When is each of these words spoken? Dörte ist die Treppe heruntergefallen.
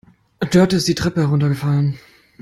Dörte 0.49 0.77
ist 0.77 0.87
die 0.87 0.95
Treppe 0.95 1.21
heruntergefallen. 1.21 1.99